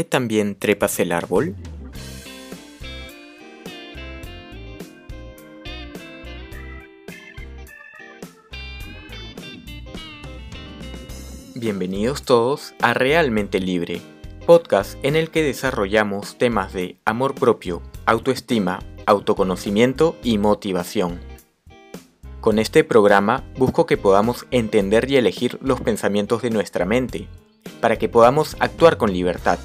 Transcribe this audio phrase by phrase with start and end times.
[0.00, 1.54] ¿Qué también trepas el árbol?
[11.54, 14.00] Bienvenidos todos a Realmente Libre,
[14.46, 21.20] podcast en el que desarrollamos temas de amor propio, autoestima, autoconocimiento y motivación.
[22.40, 27.28] Con este programa busco que podamos entender y elegir los pensamientos de nuestra mente,
[27.80, 29.58] para que podamos actuar con libertad,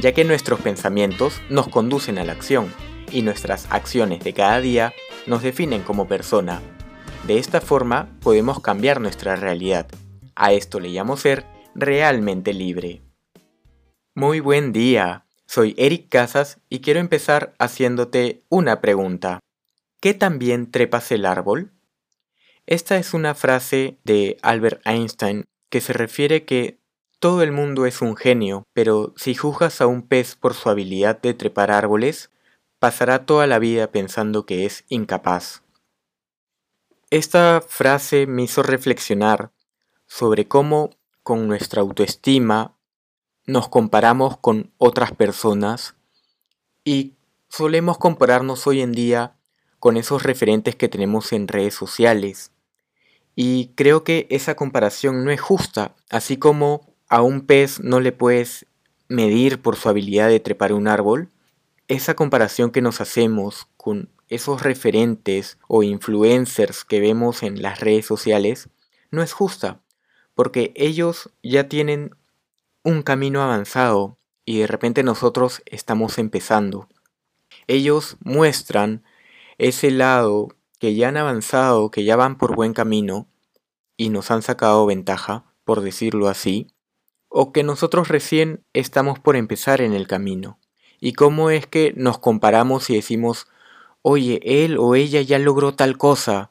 [0.00, 2.72] ya que nuestros pensamientos nos conducen a la acción
[3.12, 4.92] y nuestras acciones de cada día
[5.26, 6.60] nos definen como persona.
[7.26, 9.86] De esta forma podemos cambiar nuestra realidad.
[10.34, 13.02] A esto le llamo ser realmente libre.
[14.14, 19.40] Muy buen día, soy Eric Casas y quiero empezar haciéndote una pregunta.
[20.00, 21.72] ¿Qué también trepas el árbol?
[22.66, 26.79] Esta es una frase de Albert Einstein que se refiere que
[27.20, 31.20] todo el mundo es un genio, pero si juzgas a un pez por su habilidad
[31.20, 32.30] de trepar árboles,
[32.78, 35.62] pasará toda la vida pensando que es incapaz.
[37.10, 39.52] Esta frase me hizo reflexionar
[40.06, 40.90] sobre cómo
[41.22, 42.74] con nuestra autoestima
[43.46, 45.96] nos comparamos con otras personas
[46.84, 47.16] y
[47.48, 49.36] solemos compararnos hoy en día
[49.78, 52.52] con esos referentes que tenemos en redes sociales.
[53.34, 58.12] Y creo que esa comparación no es justa, así como a un pez no le
[58.12, 58.66] puedes
[59.08, 61.28] medir por su habilidad de trepar un árbol,
[61.88, 68.06] esa comparación que nos hacemos con esos referentes o influencers que vemos en las redes
[68.06, 68.68] sociales
[69.10, 69.80] no es justa,
[70.36, 72.14] porque ellos ya tienen
[72.84, 76.88] un camino avanzado y de repente nosotros estamos empezando.
[77.66, 79.02] Ellos muestran
[79.58, 83.26] ese lado que ya han avanzado, que ya van por buen camino
[83.96, 86.68] y nos han sacado ventaja, por decirlo así,
[87.30, 90.58] o que nosotros recién estamos por empezar en el camino.
[91.00, 93.46] Y cómo es que nos comparamos y decimos,
[94.02, 96.50] oye, él o ella ya logró tal cosa,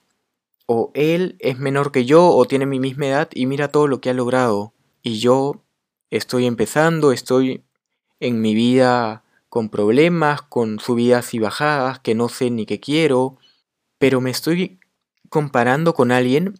[0.65, 4.01] o él es menor que yo o tiene mi misma edad y mira todo lo
[4.01, 5.63] que ha logrado, y yo
[6.09, 7.63] estoy empezando, estoy
[8.19, 13.37] en mi vida con problemas, con subidas y bajadas, que no sé ni qué quiero,
[13.97, 14.79] pero me estoy
[15.29, 16.55] comparando con alguien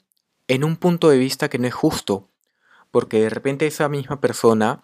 [0.48, 2.30] en un punto de vista que no es justo,
[2.92, 4.84] porque de repente esa misma persona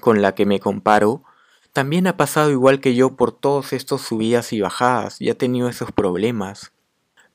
[0.00, 1.24] con la que me comparo
[1.72, 5.68] también ha pasado igual que yo por todos estos subidas y bajadas y ha tenido
[5.68, 6.72] esos problemas,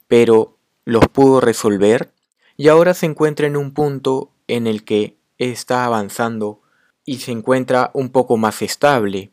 [0.07, 2.13] pero los pudo resolver
[2.56, 6.62] y ahora se encuentra en un punto en el que está avanzando
[7.03, 9.31] y se encuentra un poco más estable.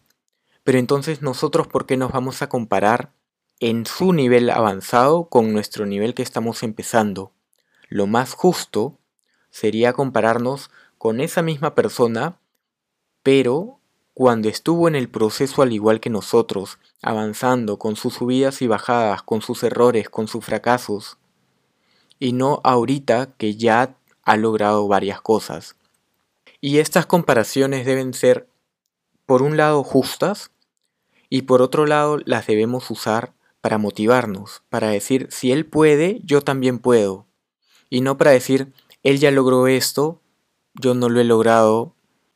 [0.63, 3.13] Pero entonces nosotros, ¿por qué nos vamos a comparar
[3.61, 7.33] en su nivel avanzado con nuestro nivel que estamos empezando?
[7.89, 8.99] Lo más justo
[9.55, 12.41] sería compararnos con esa misma persona,
[13.23, 13.79] pero
[14.13, 19.23] cuando estuvo en el proceso al igual que nosotros, avanzando con sus subidas y bajadas,
[19.23, 21.19] con sus errores, con sus fracasos,
[22.19, 23.95] y no ahorita que ya
[24.25, 25.77] ha logrado varias cosas.
[26.61, 28.49] Y estas comparaciones deben ser,
[29.25, 30.51] por un lado, justas
[31.31, 36.41] y por otro lado, las debemos usar para motivarnos, para decir, si él puede, yo
[36.41, 37.27] también puedo.
[37.89, 38.73] Y no para decir,
[39.05, 40.21] él ya logró esto,
[40.75, 41.95] yo no lo he logrado,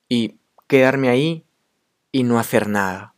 [0.09, 1.45] y quedarme ahí
[2.13, 3.15] y no hacer nada.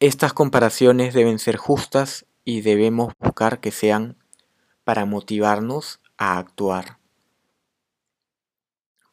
[0.00, 4.16] Estas comparaciones deben ser justas y debemos buscar que sean
[4.84, 6.98] para motivarnos a actuar.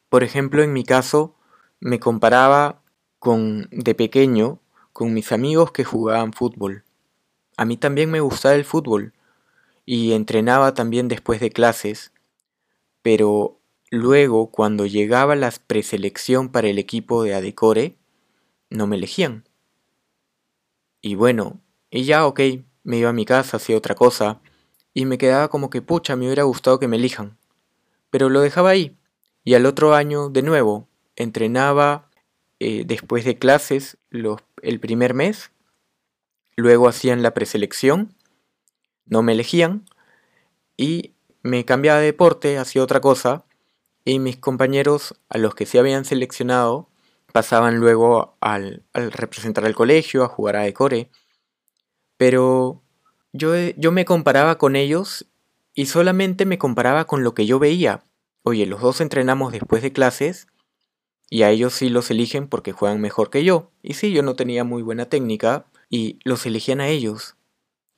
[0.08, 1.36] Por ejemplo, en mi caso,
[1.80, 2.82] me comparaba
[3.18, 4.60] con de pequeño
[4.92, 6.84] con mis amigos que jugaban fútbol.
[7.56, 9.12] A mí también me gustaba el fútbol
[9.84, 12.12] y entrenaba también después de clases,
[13.06, 17.96] pero luego cuando llegaba la preselección para el equipo de Adecore,
[18.68, 19.48] no me elegían.
[21.00, 22.40] Y bueno, y ya ok,
[22.82, 24.40] me iba a mi casa, hacía otra cosa,
[24.92, 27.38] y me quedaba como que pucha, me hubiera gustado que me elijan.
[28.10, 28.98] Pero lo dejaba ahí,
[29.44, 32.10] y al otro año, de nuevo, entrenaba
[32.58, 35.52] eh, después de clases el primer mes.
[36.56, 38.16] Luego hacían la preselección.
[39.04, 39.84] No me elegían.
[40.76, 41.12] Y
[41.46, 43.44] me cambiaba de deporte, hacía otra cosa.
[44.04, 46.88] Y mis compañeros, a los que se habían seleccionado,
[47.32, 51.10] pasaban luego al, representar al colegio, a jugar a decore.
[52.16, 52.82] Pero
[53.32, 55.26] yo, yo me comparaba con ellos
[55.74, 58.06] y solamente me comparaba con lo que yo veía
[58.46, 60.46] oye, los dos entrenamos después de clases
[61.28, 63.72] y a ellos sí los eligen porque juegan mejor que yo.
[63.82, 67.36] Y sí, yo no tenía muy buena técnica y los elegían a ellos.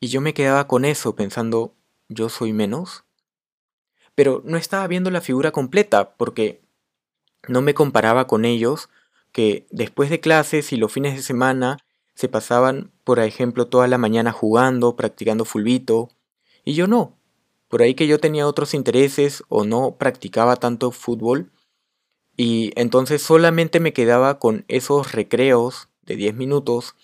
[0.01, 1.75] Y yo me quedaba con eso pensando,
[2.09, 3.05] ¿yo soy menos?
[4.19, 6.61] Pero no estaba viendo la figura completa porque
[7.47, 8.89] no me comparaba con ellos
[9.31, 11.79] que después de clases y los fines de semana
[12.17, 16.09] se pasaban, por ejemplo, toda la mañana jugando, practicando fulbito,
[16.65, 17.17] y yo no.
[17.69, 21.53] Por ahí que yo tenía otros intereses o no practicaba tanto fútbol,
[22.37, 26.97] y entonces solamente me quedaba con esos recreos de 10 minutos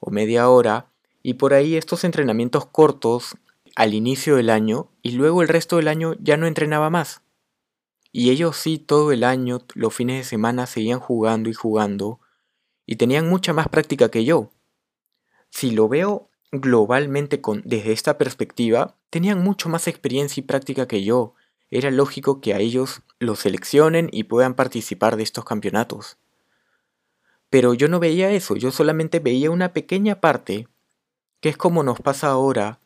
[0.00, 0.86] o media hora,
[1.22, 3.36] y por ahí estos entrenamientos cortos
[3.76, 7.22] al inicio del año, y luego el resto del año ya no entrenaba más.
[8.10, 12.20] Y ellos sí todo el año, los fines de semana, seguían jugando y jugando,
[12.86, 14.50] y tenían mucha más práctica que yo.
[15.50, 21.02] Si lo veo globalmente con, desde esta perspectiva, tenían mucho más experiencia y práctica que
[21.02, 21.34] yo.
[21.70, 26.18] Era lógico que a ellos los seleccionen y puedan participar de estos campeonatos.
[27.48, 30.68] Pero yo no veía eso, yo solamente veía una pequeña parte,
[31.40, 32.78] que es como nos pasa ahora,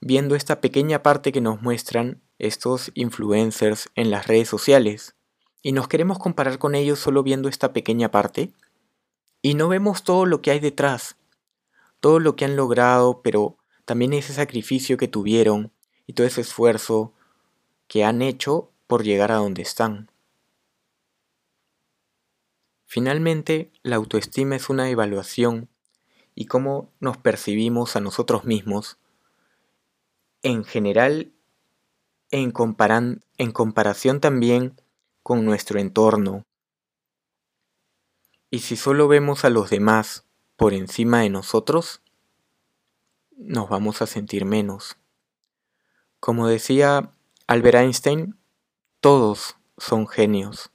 [0.00, 5.16] viendo esta pequeña parte que nos muestran estos influencers en las redes sociales
[5.62, 8.52] y nos queremos comparar con ellos solo viendo esta pequeña parte
[9.42, 11.16] y no vemos todo lo que hay detrás,
[12.00, 15.72] todo lo que han logrado, pero también ese sacrificio que tuvieron
[16.06, 17.12] y todo ese esfuerzo
[17.86, 20.10] que han hecho por llegar a donde están.
[22.86, 25.68] Finalmente, la autoestima es una evaluación
[26.34, 28.98] y cómo nos percibimos a nosotros mismos
[30.42, 31.32] en general
[32.30, 32.52] en,
[33.38, 34.80] en comparación también
[35.22, 36.44] con nuestro entorno.
[38.50, 40.24] Y si solo vemos a los demás
[40.56, 42.02] por encima de nosotros,
[43.36, 44.96] nos vamos a sentir menos.
[46.18, 47.12] Como decía
[47.46, 48.36] Albert Einstein,
[49.00, 50.70] todos son genios.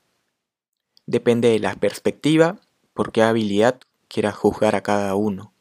[1.06, 2.62] Depende de la perspectiva,
[2.94, 5.54] por qué habilidad quieras juzgar a cada uno.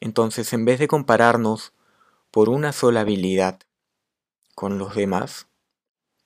[0.00, 1.72] Entonces, en vez de compararnos
[2.30, 3.60] por una sola habilidad,
[4.54, 5.46] con los demás,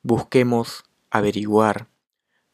[0.03, 1.89] busquemos averiguar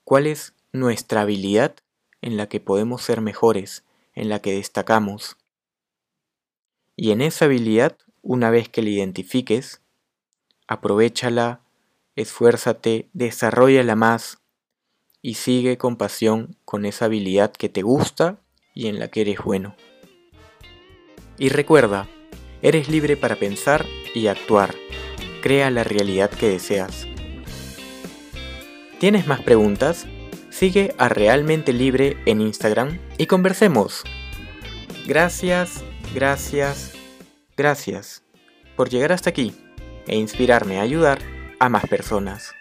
[0.05, 1.77] cuál es nuestra habilidad
[2.21, 3.85] en la que podemos ser mejores,
[4.15, 5.37] en la que destacamos.
[6.97, 9.81] Y en esa habilidad, una vez que la identifiques,
[10.67, 11.61] aprovechala,
[12.17, 14.39] esfuérzate, desarrollala más
[15.23, 18.41] y sigue con pasión con esa habilidad que te gusta
[18.75, 19.77] y en la que eres bueno.
[21.39, 22.09] Y recuerda,
[22.63, 24.75] eres libre para pensar y actuar
[25.41, 27.07] crea la realidad que deseas.
[28.99, 30.07] ¿Tienes más preguntas?
[30.51, 34.03] Sigue a Realmente Libre en Instagram y conversemos.
[35.07, 35.85] Gracias,
[36.15, 36.93] gracias,
[37.57, 38.23] gracias
[38.77, 39.55] por llegar hasta aquí
[40.07, 41.21] e inspirarme a ayudar
[41.61, 42.58] a más personas.